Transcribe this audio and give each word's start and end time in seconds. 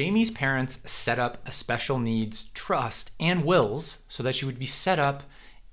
Jamie's 0.00 0.30
parents 0.30 0.78
set 0.86 1.18
up 1.18 1.36
a 1.46 1.52
special 1.52 1.98
needs 1.98 2.44
trust 2.54 3.10
and 3.20 3.44
wills 3.44 3.98
so 4.08 4.22
that 4.22 4.34
she 4.34 4.46
would 4.46 4.58
be 4.58 4.64
set 4.64 4.98
up 4.98 5.24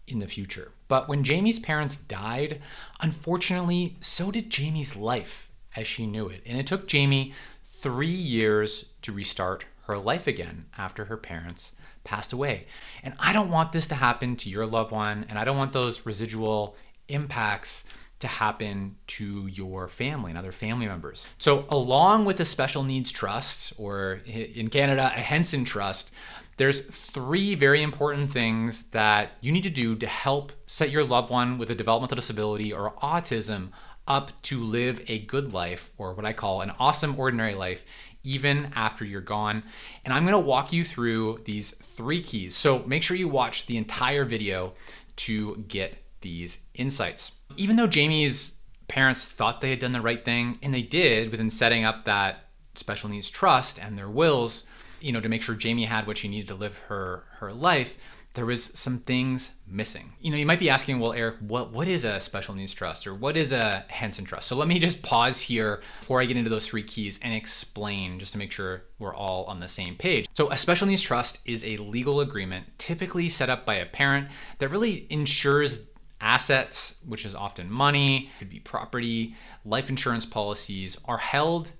in 0.05 0.19
the 0.19 0.27
future. 0.27 0.73
But 0.89 1.07
when 1.07 1.23
Jamie's 1.23 1.59
parents 1.59 1.95
died, 1.95 2.59
unfortunately, 2.99 3.95
so 4.01 4.29
did 4.29 4.49
Jamie's 4.49 4.97
life 4.97 5.49
as 5.77 5.87
she 5.87 6.05
knew 6.05 6.27
it. 6.27 6.41
And 6.45 6.59
it 6.59 6.67
took 6.67 6.89
Jamie 6.89 7.33
three 7.63 8.09
years 8.09 8.87
to 9.03 9.13
restart 9.13 9.63
her 9.85 9.97
life 9.97 10.27
again 10.27 10.65
after 10.77 11.05
her 11.05 11.15
parents 11.15 11.71
passed 12.03 12.33
away. 12.33 12.67
And 13.03 13.13
I 13.19 13.31
don't 13.31 13.49
want 13.49 13.71
this 13.71 13.87
to 13.87 13.95
happen 13.95 14.35
to 14.35 14.49
your 14.49 14.65
loved 14.65 14.91
one, 14.91 15.25
and 15.29 15.39
I 15.39 15.45
don't 15.45 15.57
want 15.57 15.71
those 15.71 16.05
residual 16.05 16.75
impacts 17.07 17.85
to 18.19 18.27
happen 18.27 18.95
to 19.05 19.47
your 19.47 19.87
family 19.87 20.31
and 20.31 20.37
other 20.37 20.51
family 20.51 20.87
members. 20.87 21.27
So, 21.37 21.65
along 21.69 22.25
with 22.25 22.39
a 22.39 22.45
special 22.45 22.83
needs 22.83 23.11
trust, 23.11 23.73
or 23.77 24.21
in 24.25 24.69
Canada, 24.69 25.11
a 25.15 25.19
Henson 25.21 25.63
trust, 25.63 26.11
there's 26.57 26.81
three 26.81 27.53
very 27.53 27.83
important 27.83 28.31
things 28.31 28.83
that 28.91 29.33
you 29.41 29.51
need 29.51 29.63
to 29.63 29.69
do 29.69 29.95
to 29.95 30.07
help 30.07 30.51
set 30.65 30.89
your 30.89 31.03
loved 31.03 31.29
one 31.29 31.59
with 31.59 31.69
a 31.69 31.75
developmental 31.75 32.15
disability 32.15 32.73
or 32.73 32.93
autism 33.03 33.69
up 34.07 34.41
to 34.41 34.63
live 34.63 35.01
a 35.07 35.19
good 35.19 35.53
life, 35.53 35.91
or 35.97 36.13
what 36.13 36.25
I 36.25 36.33
call 36.33 36.61
an 36.61 36.71
awesome 36.79 37.19
ordinary 37.19 37.53
life, 37.53 37.85
even 38.23 38.71
after 38.75 39.05
you're 39.05 39.21
gone. 39.21 39.63
And 40.03 40.13
I'm 40.13 40.25
gonna 40.25 40.39
walk 40.39 40.73
you 40.73 40.83
through 40.83 41.41
these 41.45 41.71
three 41.71 42.23
keys. 42.23 42.55
So 42.55 42.79
make 42.79 43.03
sure 43.03 43.17
you 43.17 43.27
watch 43.27 43.67
the 43.67 43.77
entire 43.77 44.25
video 44.25 44.73
to 45.17 45.63
get 45.67 46.01
these 46.21 46.59
insights. 46.73 47.31
Even 47.55 47.75
though 47.75 47.87
Jamie's 47.87 48.55
parents 48.87 49.25
thought 49.25 49.61
they 49.61 49.69
had 49.69 49.79
done 49.79 49.91
the 49.91 50.01
right 50.01 50.23
thing, 50.23 50.59
and 50.61 50.73
they 50.73 50.81
did 50.81 51.31
within 51.31 51.49
setting 51.49 51.83
up 51.83 52.05
that 52.05 52.45
special 52.75 53.09
needs 53.09 53.29
trust 53.29 53.79
and 53.79 53.97
their 53.97 54.09
wills, 54.09 54.65
you 55.01 55.11
know, 55.11 55.21
to 55.21 55.29
make 55.29 55.41
sure 55.41 55.55
Jamie 55.55 55.85
had 55.85 56.07
what 56.07 56.17
she 56.17 56.27
needed 56.27 56.47
to 56.47 56.55
live 56.55 56.77
her 56.89 57.25
her 57.39 57.51
life, 57.53 57.97
there 58.33 58.45
was 58.45 58.65
some 58.75 58.99
things 58.99 59.49
missing. 59.65 60.13
You 60.21 60.29
know, 60.29 60.37
you 60.37 60.45
might 60.45 60.59
be 60.59 60.69
asking, 60.69 60.99
well, 60.99 61.11
Eric, 61.11 61.37
what 61.39 61.71
what 61.71 61.87
is 61.87 62.05
a 62.05 62.19
special 62.19 62.53
needs 62.53 62.71
trust 62.71 63.07
or 63.07 63.15
what 63.15 63.35
is 63.35 63.51
a 63.51 63.83
Henson 63.87 64.25
trust? 64.25 64.47
So 64.47 64.55
let 64.55 64.67
me 64.67 64.77
just 64.77 65.01
pause 65.01 65.41
here 65.41 65.81
before 65.99 66.21
I 66.21 66.25
get 66.25 66.37
into 66.37 66.49
those 66.49 66.67
three 66.67 66.83
keys 66.83 67.19
and 67.23 67.33
explain 67.33 68.19
just 68.19 68.33
to 68.33 68.37
make 68.37 68.51
sure 68.51 68.83
we're 68.99 69.15
all 69.15 69.45
on 69.45 69.59
the 69.59 69.67
same 69.67 69.95
page. 69.95 70.27
So 70.33 70.51
a 70.51 70.57
special 70.57 70.85
needs 70.85 71.01
trust 71.01 71.39
is 71.45 71.63
a 71.63 71.77
legal 71.77 72.19
agreement 72.19 72.67
typically 72.77 73.27
set 73.27 73.49
up 73.49 73.65
by 73.65 73.75
a 73.75 73.87
parent 73.87 74.27
that 74.59 74.69
really 74.69 75.07
ensures 75.09 75.87
assets, 76.19 76.95
which 77.05 77.25
is 77.25 77.35
often 77.35 77.71
money, 77.71 78.31
could 78.39 78.49
be 78.49 78.59
property, 78.59 79.35
life 79.63 79.89
insurance 79.89 80.25
policies 80.25 80.97
are 81.05 81.17
held 81.17 81.73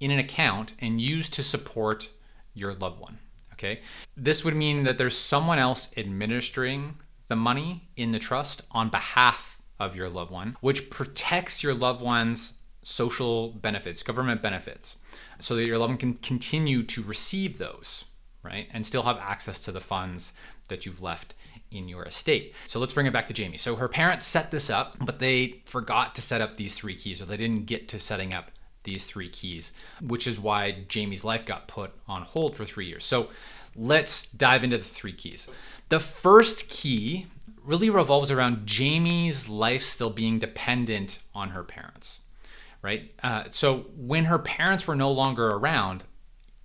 in 0.00 0.10
an 0.10 0.18
account 0.18 0.74
and 0.80 1.00
used 1.00 1.32
to 1.34 1.42
support 1.42 2.10
your 2.52 2.74
loved 2.74 3.00
one. 3.00 3.18
Okay. 3.52 3.80
This 4.16 4.44
would 4.44 4.56
mean 4.56 4.84
that 4.84 4.98
there's 4.98 5.16
someone 5.16 5.58
else 5.58 5.88
administering 5.96 6.96
the 7.28 7.36
money 7.36 7.88
in 7.96 8.12
the 8.12 8.18
trust 8.18 8.62
on 8.72 8.88
behalf 8.88 9.58
of 9.78 9.96
your 9.96 10.08
loved 10.08 10.30
one, 10.30 10.56
which 10.60 10.90
protects 10.90 11.62
your 11.62 11.74
loved 11.74 12.02
one's 12.02 12.54
social 12.82 13.50
benefits, 13.50 14.02
government 14.02 14.42
benefits, 14.42 14.96
so 15.38 15.56
that 15.56 15.66
your 15.66 15.78
loved 15.78 15.92
one 15.92 15.98
can 15.98 16.14
continue 16.14 16.82
to 16.82 17.02
receive 17.02 17.58
those, 17.58 18.04
right? 18.42 18.68
And 18.72 18.84
still 18.84 19.04
have 19.04 19.18
access 19.18 19.60
to 19.60 19.72
the 19.72 19.80
funds 19.80 20.32
that 20.68 20.84
you've 20.84 21.02
left 21.02 21.34
in 21.74 21.88
your 21.88 22.04
estate. 22.04 22.54
So 22.66 22.78
let's 22.78 22.92
bring 22.92 23.06
it 23.06 23.12
back 23.12 23.26
to 23.28 23.34
Jamie. 23.34 23.58
So 23.58 23.76
her 23.76 23.88
parents 23.88 24.26
set 24.26 24.50
this 24.50 24.70
up, 24.70 24.96
but 25.00 25.18
they 25.18 25.62
forgot 25.64 26.14
to 26.14 26.22
set 26.22 26.40
up 26.40 26.56
these 26.56 26.74
three 26.74 26.94
keys, 26.94 27.20
or 27.20 27.24
they 27.24 27.36
didn't 27.36 27.66
get 27.66 27.88
to 27.88 27.98
setting 27.98 28.32
up 28.32 28.50
these 28.84 29.06
three 29.06 29.28
keys, 29.28 29.72
which 30.00 30.26
is 30.26 30.38
why 30.38 30.84
Jamie's 30.88 31.24
life 31.24 31.44
got 31.44 31.68
put 31.68 31.92
on 32.06 32.22
hold 32.22 32.56
for 32.56 32.64
three 32.64 32.86
years. 32.86 33.04
So 33.04 33.28
let's 33.74 34.26
dive 34.26 34.62
into 34.62 34.78
the 34.78 34.84
three 34.84 35.12
keys. 35.12 35.46
The 35.88 36.00
first 36.00 36.68
key 36.68 37.26
really 37.64 37.90
revolves 37.90 38.30
around 38.30 38.66
Jamie's 38.66 39.48
life 39.48 39.84
still 39.84 40.10
being 40.10 40.38
dependent 40.38 41.18
on 41.34 41.50
her 41.50 41.64
parents, 41.64 42.20
right? 42.82 43.12
Uh, 43.22 43.44
so 43.48 43.86
when 43.96 44.26
her 44.26 44.38
parents 44.38 44.86
were 44.86 44.96
no 44.96 45.10
longer 45.10 45.48
around, 45.48 46.04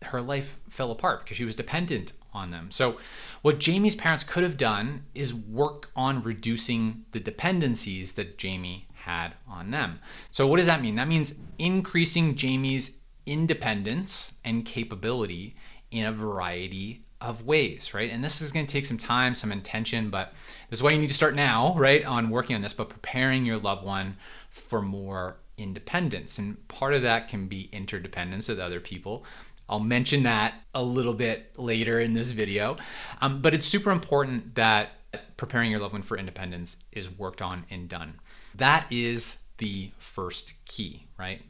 her 0.04 0.22
life 0.22 0.60
fell 0.70 0.92
apart 0.92 1.24
because 1.24 1.38
she 1.38 1.46
was 1.46 1.56
dependent 1.56 2.12
on 2.34 2.52
them. 2.52 2.72
So, 2.72 2.98
what 3.42 3.60
Jamie's 3.60 3.96
parents 3.96 4.24
could 4.24 4.44
have 4.44 4.58
done 4.58 5.04
is 5.16 5.34
work 5.34 5.90
on 5.96 6.24
reducing 6.24 7.06
the 7.12 7.20
dependencies 7.20 8.14
that 8.14 8.38
Jamie 8.38 8.88
had 8.94 9.34
on 9.48 9.72
them. 9.72 10.00
So, 10.32 10.48
what 10.48 10.58
does 10.58 10.66
that 10.66 10.82
mean? 10.82 10.96
That 10.96 11.08
means 11.08 11.34
increasing 11.58 12.36
Jamie's 12.36 12.92
independence 13.26 14.34
and 14.44 14.66
capability 14.66 15.56
in 15.92 16.06
a 16.06 16.12
variety 16.12 17.04
of 17.22 17.46
ways, 17.46 17.94
right? 17.94 18.10
And 18.12 18.24
this 18.24 18.42
is 18.42 18.52
going 18.52 18.66
to 18.66 18.72
take 18.72 18.86
some 18.86 18.98
time, 18.98 19.36
some 19.36 19.52
intention, 19.52 20.10
but 20.10 20.32
this 20.70 20.80
is 20.80 20.84
why 20.84 20.92
you 20.92 21.00
need 21.00 21.10
to 21.10 21.14
start 21.14 21.36
now, 21.36 21.76
right, 21.78 22.04
on 22.06 22.30
working 22.30 22.56
on 22.56 22.62
this, 22.62 22.74
but 22.74 22.90
preparing 22.90 23.46
your 23.46 23.58
loved 23.58 23.86
one 23.86 24.16
for 24.50 24.82
more 24.82 25.38
independence. 25.58 26.38
And 26.38 26.66
part 26.70 26.94
of 26.94 27.02
that 27.02 27.28
can 27.28 27.48
be 27.48 27.70
interdependence 27.72 28.48
with 28.48 28.60
other 28.60 28.80
people. 28.80 29.26
I'll 29.70 29.80
mention 29.80 30.24
that 30.24 30.56
a 30.74 30.84
little 30.84 31.14
bit 31.14 31.58
later 31.58 32.00
in 32.00 32.14
this 32.14 32.32
video. 32.32 32.78
Um, 33.22 33.42
but 33.42 33.54
it's 33.54 33.66
super 33.66 33.92
important 33.92 34.56
that 34.56 34.92
preparing 35.38 35.72
your 35.72 35.80
loved 35.80 35.94
one 35.94 36.02
for 36.02 36.18
independence 36.18 36.78
is 36.92 37.10
worked 37.10 37.42
on 37.42 37.66
and 37.70 37.88
done. 37.88 38.20
That 38.56 38.88
is 38.92 39.38
the 39.58 39.92
first 39.98 40.54
key, 40.66 41.08
right? 41.18 41.42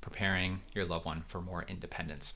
Preparing 0.00 0.62
your 0.74 0.84
loved 0.84 1.04
one 1.04 1.22
for 1.26 1.40
more 1.40 1.64
independence. 1.68 2.34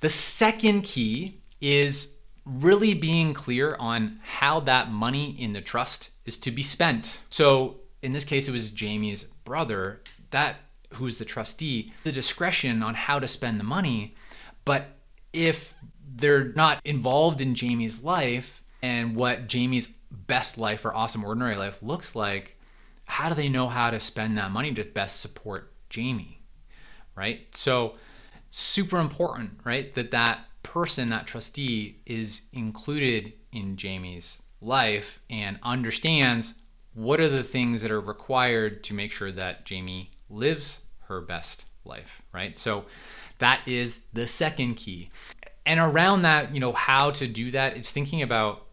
The 0.00 0.08
second 0.08 0.82
key 0.82 1.40
is 1.60 2.16
really 2.44 2.94
being 2.94 3.34
clear 3.34 3.76
on 3.78 4.20
how 4.22 4.60
that 4.60 4.90
money 4.90 5.30
in 5.40 5.52
the 5.52 5.60
trust 5.60 6.10
is 6.26 6.36
to 6.38 6.50
be 6.50 6.62
spent. 6.62 7.20
So, 7.30 7.80
in 8.02 8.12
this 8.12 8.24
case, 8.24 8.48
it 8.48 8.52
was 8.52 8.72
Jamie's 8.72 9.24
brother, 9.44 10.02
that 10.30 10.56
who's 10.94 11.18
the 11.18 11.24
trustee, 11.24 11.92
the 12.04 12.12
discretion 12.12 12.82
on 12.82 12.94
how 12.94 13.18
to 13.18 13.28
spend 13.28 13.60
the 13.60 13.64
money. 13.64 14.14
But 14.64 14.96
if 15.32 15.74
they're 16.14 16.52
not 16.52 16.80
involved 16.84 17.40
in 17.40 17.54
Jamie's 17.54 18.02
life 18.02 18.62
and 18.82 19.16
what 19.16 19.46
Jamie's 19.46 19.88
best 20.10 20.58
life 20.58 20.84
or 20.84 20.94
awesome 20.94 21.24
ordinary 21.24 21.54
life 21.54 21.82
looks 21.82 22.14
like, 22.14 22.58
how 23.06 23.28
do 23.28 23.34
they 23.34 23.48
know 23.48 23.68
how 23.68 23.90
to 23.90 24.00
spend 24.00 24.36
that 24.38 24.50
money 24.50 24.72
to 24.74 24.84
best 24.84 25.20
support 25.20 25.72
Jamie? 25.88 26.42
Right? 27.14 27.54
So 27.54 27.94
super 28.48 28.98
important, 28.98 29.60
right? 29.64 29.94
That 29.94 30.10
that 30.12 30.46
person, 30.62 31.08
that 31.10 31.26
trustee 31.26 32.00
is 32.06 32.42
included 32.52 33.32
in 33.52 33.76
Jamie's 33.76 34.40
life 34.60 35.20
and 35.28 35.58
understands 35.62 36.54
what 36.94 37.20
are 37.20 37.28
the 37.28 37.42
things 37.42 37.82
that 37.82 37.90
are 37.90 38.00
required 38.00 38.84
to 38.84 38.94
make 38.94 39.12
sure 39.12 39.32
that 39.32 39.64
Jamie 39.64 40.10
lives 40.28 40.80
her 41.06 41.20
best 41.20 41.64
life, 41.84 42.22
right? 42.32 42.56
So 42.56 42.84
that 43.38 43.62
is 43.66 43.98
the 44.12 44.26
second 44.26 44.76
key. 44.76 45.10
And 45.64 45.78
around 45.78 46.22
that, 46.22 46.54
you 46.54 46.60
know, 46.60 46.72
how 46.72 47.10
to 47.12 47.26
do 47.26 47.50
that, 47.52 47.76
it's 47.76 47.90
thinking 47.90 48.22
about 48.22 48.66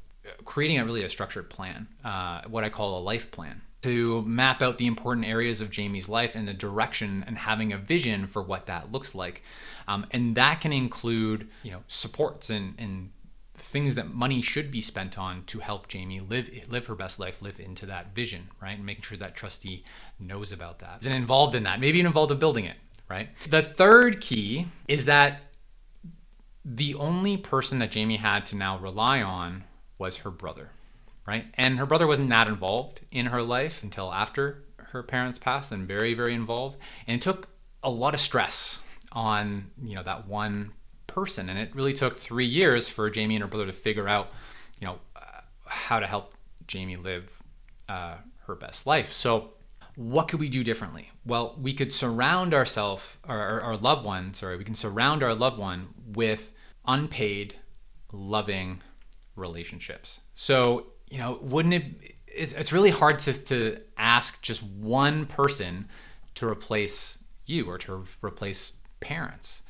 creating 0.46 0.80
a 0.80 0.86
really 0.86 1.03
a 1.03 1.09
structured 1.09 1.50
plan, 1.50 1.88
uh, 2.03 2.42
what 2.48 2.64
I 2.64 2.69
call 2.69 3.00
a 3.00 3.02
life 3.02 3.31
plan, 3.31 3.62
to 3.81 4.22
map 4.24 4.62
out 4.62 4.78
the 4.78 4.88
important 4.88 5.25
areas 5.25 5.62
of 5.62 5.69
Jamie's 5.69 6.09
life 6.09 6.36
and 6.36 6.48
the 6.48 6.53
direction 6.53 7.24
and 7.28 7.38
having 7.38 7.72
a 7.72 7.78
vision 7.78 8.28
for 8.28 8.42
what 8.42 8.66
that 8.66 8.92
looks 8.92 9.16
like. 9.16 9.44
Um, 9.88 10.06
and 10.12 10.36
that 10.36 10.62
can 10.62 10.74
include, 10.74 11.48
you 11.64 11.72
know, 11.72 11.84
supports 11.88 12.50
and, 12.50 12.75
and 12.78 13.12
things 13.56 13.96
that 13.96 14.14
money 14.14 14.42
should 14.42 14.72
be 14.72 14.81
spent 14.81 15.18
on 15.18 15.44
to 15.46 15.59
help 15.59 15.88
Jamie 15.88 16.19
live 16.19 16.50
live 16.69 16.88
her 16.88 16.96
best 16.96 17.19
life, 17.19 17.42
live 17.42 17.59
into 17.59 17.86
that 17.86 18.16
vision, 18.16 18.50
right? 18.62 18.78
And 18.78 18.86
making 18.86 19.03
sure 19.03 19.18
that 19.18 19.36
trustee 19.36 19.84
knows 20.19 20.52
about 20.52 20.80
that. 20.80 21.06
And 21.06 21.14
involved 21.14 21.56
in 21.56 21.64
that, 21.64 21.80
maybe 21.80 22.00
involved 22.00 22.31
in 22.31 22.40
building 22.40 22.66
it, 22.66 22.78
right? 23.09 23.30
The 23.50 23.62
third 23.62 24.22
key 24.22 24.68
is 24.88 25.06
that 25.06 25.42
the 26.64 26.96
only 26.96 27.38
person 27.38 27.80
that 27.80 27.92
Jamie 27.92 28.18
had 28.18 28.45
to 28.48 28.56
now 28.56 28.78
rely 28.78 29.22
on 29.22 29.63
was 29.98 30.18
her 30.18 30.30
brother 30.31 30.72
right? 31.30 31.45
And 31.54 31.78
her 31.78 31.86
brother 31.86 32.07
wasn't 32.07 32.30
that 32.30 32.50
involved 32.50 33.01
in 33.12 33.28
her 33.28 33.44
life 33.44 33.83
until 33.83 34.12
after 34.12 34.63
her 34.78 35.04
parents 35.04 35.38
passed 35.38 35.72
and 35.72 35.88
very, 35.88 36.16
very 36.16 36.33
involved. 36.33 36.78
And 37.06 37.16
it 37.16 37.22
took 37.22 37.50
a 37.83 37.89
lot 37.92 38.16
of 38.16 38.19
stress 38.19 38.80
on, 39.12 39.69
you 39.80 39.94
know, 39.94 40.01
that 40.01 40.28
one 40.28 40.72
person. 41.06 41.48
And 41.48 41.60
it 41.60 41.75
really 41.75 41.94
took 41.94 42.18
three 42.18 42.48
years 42.48 42.89
for 42.89 43.12
Jamie 43.12 43.36
and 43.36 43.44
her 43.44 43.48
brother 43.48 43.68
to 43.68 43.74
figure 43.74 44.07
out, 44.07 44.31
you 44.81 44.88
know, 44.88 44.98
uh, 45.16 45.42
how 45.66 46.00
to 46.00 46.07
help 46.07 46.33
Jamie 46.66 46.98
live 46.98 47.31
uh, 47.88 48.16
her 48.48 48.56
best 48.56 48.88
life. 48.88 49.12
So, 49.12 49.51
what 50.00 50.30
could 50.30 50.40
we 50.40 50.48
do 50.48 50.63
differently? 50.63 51.10
Well, 51.25 51.57
we 51.62 51.74
could 51.74 51.92
surround 51.92 52.54
ourselves, 52.54 53.04
our, 53.25 53.60
our 53.60 53.75
loved 53.75 54.06
one, 54.06 54.34
sorry, 54.34 54.56
we 54.56 54.63
can 54.63 54.75
surround 54.75 55.24
our 55.24 55.36
loved 55.36 55.57
one 55.57 55.90
with 56.13 56.54
unpaid, 56.88 57.56
loving 58.13 58.81
relationships. 59.36 60.22
So 60.34 60.88
you 61.10 61.18
know, 61.18 61.40
wouldn't 61.42 61.74
it? 61.74 62.16
It's, 62.28 62.54
it's 62.54 62.72
really 62.72 62.92
hard 62.92 63.19
to, 63.19 63.34
to 63.34 63.80
ask 63.98 64.42
just 64.42 64.62
one 64.63 65.25
person 65.25 65.90
to 66.36 66.48
replace 66.48 67.18
you 67.45 67.66
or 67.66 67.78
to 67.80 68.06
replace 68.22 68.74
parents, 69.00 69.63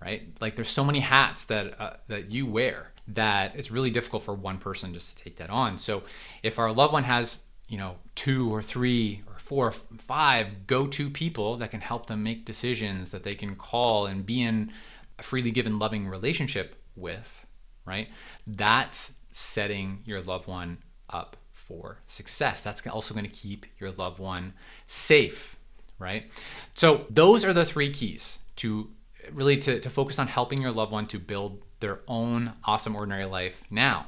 right? 0.00 0.28
Like 0.40 0.56
there's 0.56 0.68
so 0.68 0.82
many 0.82 1.00
hats 1.00 1.44
that 1.44 1.80
uh, 1.80 1.96
that 2.08 2.30
you 2.30 2.46
wear 2.46 2.92
that 3.08 3.54
it's 3.54 3.70
really 3.70 3.90
difficult 3.90 4.24
for 4.24 4.34
one 4.34 4.58
person 4.58 4.92
just 4.92 5.16
to 5.16 5.24
take 5.24 5.36
that 5.36 5.50
on. 5.50 5.78
So 5.78 6.02
if 6.42 6.58
our 6.58 6.72
loved 6.72 6.92
one 6.92 7.04
has, 7.04 7.40
you 7.68 7.78
know, 7.78 7.96
two 8.16 8.52
or 8.52 8.62
three 8.62 9.22
or 9.28 9.35
four 9.46 9.68
or 9.68 9.72
five 9.72 10.66
go-to 10.66 11.08
people 11.08 11.56
that 11.56 11.70
can 11.70 11.80
help 11.80 12.06
them 12.06 12.20
make 12.20 12.44
decisions 12.44 13.12
that 13.12 13.22
they 13.22 13.34
can 13.34 13.54
call 13.54 14.04
and 14.04 14.26
be 14.26 14.42
in 14.42 14.72
a 15.20 15.22
freely 15.22 15.52
given 15.52 15.78
loving 15.78 16.08
relationship 16.08 16.82
with, 16.96 17.46
right? 17.84 18.08
That's 18.44 19.12
setting 19.30 20.00
your 20.04 20.20
loved 20.20 20.48
one 20.48 20.78
up 21.08 21.36
for 21.52 21.98
success. 22.06 22.60
That's 22.60 22.84
also 22.88 23.14
going 23.14 23.24
to 23.24 23.30
keep 23.30 23.66
your 23.78 23.92
loved 23.92 24.18
one 24.18 24.52
safe, 24.88 25.56
right? 26.00 26.28
So 26.74 27.06
those 27.08 27.44
are 27.44 27.52
the 27.52 27.64
three 27.64 27.92
keys 27.92 28.40
to 28.56 28.90
really 29.32 29.56
to, 29.58 29.78
to 29.78 29.90
focus 29.90 30.18
on 30.18 30.26
helping 30.26 30.60
your 30.60 30.72
loved 30.72 30.90
one 30.90 31.06
to 31.06 31.20
build 31.20 31.62
their 31.78 32.00
own 32.08 32.54
awesome 32.64 32.96
ordinary 32.96 33.26
life 33.26 33.62
now. 33.70 34.06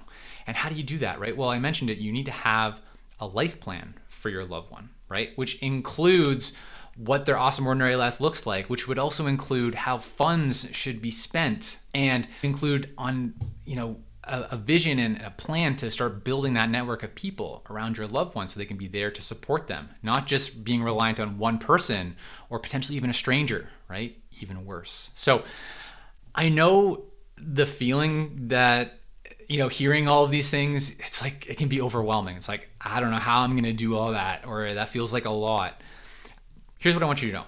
And 0.49 0.56
how 0.56 0.69
do 0.69 0.75
you 0.75 0.82
do 0.82 0.99
that, 0.99 1.20
right? 1.20 1.37
Well, 1.37 1.50
I 1.50 1.61
mentioned 1.61 1.90
it. 1.90 1.99
You 1.99 2.11
need 2.11 2.26
to 2.26 2.32
have 2.32 2.81
a 3.20 3.26
life 3.26 3.61
plan 3.61 3.94
for 4.09 4.29
your 4.29 4.44
loved 4.44 4.70
one, 4.70 4.91
right? 5.09 5.31
Which 5.37 5.56
includes 5.56 6.53
what 6.97 7.26
their 7.26 7.38
awesome 7.38 7.67
ordinary 7.67 7.94
life 7.94 8.20
looks 8.20 8.44
like, 8.44 8.69
which 8.69 8.88
would 8.88 8.99
also 8.99 9.26
include 9.26 9.75
how 9.75 9.99
funds 9.99 10.69
should 10.73 11.00
be 11.00 11.12
spent 11.12 11.79
and 11.94 12.26
include 12.43 12.93
on, 12.99 13.35
you 13.65 13.76
know, 13.76 13.97
a, 14.25 14.49
a, 14.50 14.56
vision 14.56 14.99
and 14.99 15.23
a 15.23 15.31
plan 15.31 15.76
to 15.76 15.91
start 15.91 16.25
building 16.25 16.55
that 16.55 16.69
network 16.69 17.03
of 17.05 17.15
people 17.15 17.65
around 17.70 17.97
your 17.97 18.06
loved 18.06 18.35
one 18.35 18.49
so 18.49 18.59
they 18.59 18.67
can 18.67 18.76
be 18.76 18.88
there 18.88 19.11
to 19.12 19.23
support 19.23 19.69
them, 19.69 19.88
not 20.03 20.26
just 20.26 20.64
being 20.64 20.82
reliant 20.82 21.21
on 21.21 21.38
one 21.38 21.59
person 21.59 22.17
or 22.50 22.59
potentially 22.59 22.97
even 22.97 23.11
a 23.11 23.14
stranger, 23.14 23.69
right? 23.88 24.19
Even 24.41 24.64
worse. 24.64 25.11
So 25.14 25.44
I 26.35 26.49
know 26.49 27.05
the 27.37 27.67
feeling 27.67 28.49
that 28.49 28.98
you 29.49 29.59
know 29.59 29.69
hearing 29.69 30.09
all 30.09 30.25
of 30.25 30.31
these 30.31 30.50
things 30.50 30.91
it's 30.99 31.23
like 31.23 31.47
it 31.49 31.56
can 31.56 31.69
be 31.69 31.81
overwhelming. 31.81 32.37
It's 32.37 32.49
like 32.49 32.69
i 32.81 33.00
don't 33.00 33.11
know 33.11 33.19
how 33.19 33.41
i'm 33.41 33.53
going 33.53 33.65
to 33.65 33.73
do 33.73 33.97
all 33.97 34.12
that 34.12 34.47
or 34.47 34.73
that 34.75 34.91
feels 34.91 35.12
like 35.12 35.25
a 35.25 35.31
lot. 35.31 35.81
Here's 36.79 36.95
what 36.95 37.03
i 37.03 37.06
want 37.06 37.23
you 37.23 37.29
to 37.29 37.35
know. 37.35 37.45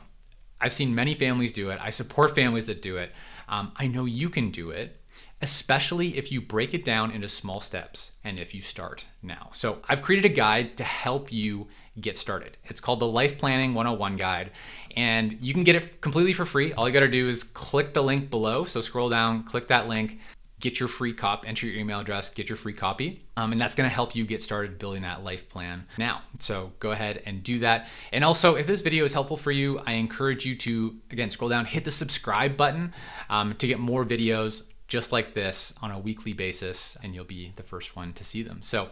I've 0.60 0.72
seen 0.72 0.94
many 0.94 1.14
families 1.14 1.52
do 1.52 1.70
it. 1.70 1.78
I 1.80 1.90
support 1.90 2.34
families 2.34 2.66
that 2.66 2.82
do 2.82 2.96
it. 2.96 3.12
Um, 3.48 3.72
i 3.76 3.86
know 3.86 4.04
you 4.04 4.30
can 4.30 4.50
do 4.50 4.70
it 4.70 4.96
especially 5.42 6.18
if 6.18 6.30
you 6.30 6.38
break 6.38 6.74
it 6.74 6.84
down 6.84 7.10
into 7.10 7.26
small 7.26 7.62
steps 7.62 8.12
and 8.22 8.38
if 8.38 8.54
you 8.54 8.60
start 8.60 9.06
now. 9.22 9.48
So 9.52 9.78
i've 9.88 10.02
created 10.02 10.30
a 10.30 10.34
guide 10.34 10.76
to 10.78 10.84
help 10.84 11.32
you 11.32 11.68
get 12.00 12.16
started. 12.16 12.56
It's 12.64 12.80
called 12.80 13.00
the 13.00 13.06
Life 13.06 13.38
Planning 13.38 13.74
101 13.74 14.16
Guide, 14.16 14.50
and 14.96 15.36
you 15.40 15.52
can 15.52 15.64
get 15.64 15.74
it 15.74 16.00
completely 16.00 16.32
for 16.32 16.44
free. 16.44 16.72
All 16.72 16.86
you 16.86 16.92
got 16.92 17.00
to 17.00 17.08
do 17.08 17.28
is 17.28 17.42
click 17.42 17.94
the 17.94 18.02
link 18.02 18.30
below. 18.30 18.64
So 18.64 18.80
scroll 18.80 19.08
down, 19.08 19.44
click 19.44 19.68
that 19.68 19.88
link, 19.88 20.18
get 20.60 20.78
your 20.78 20.88
free 20.88 21.14
copy, 21.14 21.48
enter 21.48 21.66
your 21.66 21.80
email 21.80 22.00
address, 22.00 22.30
get 22.30 22.48
your 22.48 22.56
free 22.56 22.72
copy, 22.72 23.24
um, 23.36 23.52
and 23.52 23.60
that's 23.60 23.74
going 23.74 23.88
to 23.88 23.94
help 23.94 24.14
you 24.14 24.24
get 24.24 24.42
started 24.42 24.78
building 24.78 25.02
that 25.02 25.24
life 25.24 25.48
plan 25.48 25.84
now. 25.98 26.22
So 26.38 26.72
go 26.78 26.92
ahead 26.92 27.22
and 27.26 27.42
do 27.42 27.58
that. 27.60 27.88
And 28.12 28.22
also, 28.22 28.56
if 28.56 28.66
this 28.66 28.82
video 28.82 29.04
is 29.04 29.12
helpful 29.12 29.36
for 29.36 29.50
you, 29.50 29.80
I 29.86 29.92
encourage 29.92 30.44
you 30.44 30.54
to 30.56 30.96
again 31.10 31.30
scroll 31.30 31.48
down, 31.50 31.64
hit 31.64 31.84
the 31.84 31.90
subscribe 31.90 32.56
button 32.56 32.92
um, 33.28 33.54
to 33.54 33.66
get 33.66 33.78
more 33.78 34.04
videos 34.04 34.64
just 34.86 35.12
like 35.12 35.34
this 35.34 35.72
on 35.80 35.90
a 35.90 35.98
weekly 35.98 36.32
basis, 36.32 36.96
and 37.02 37.14
you'll 37.14 37.24
be 37.24 37.52
the 37.56 37.62
first 37.62 37.96
one 37.96 38.12
to 38.12 38.24
see 38.24 38.42
them. 38.42 38.60
So 38.60 38.88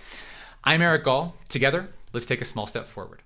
I'm 0.64 0.80
Eric 0.80 1.04
Goll. 1.04 1.34
Together, 1.48 1.90
let's 2.12 2.26
take 2.26 2.40
a 2.40 2.44
small 2.44 2.66
step 2.66 2.88
forward. 2.88 3.22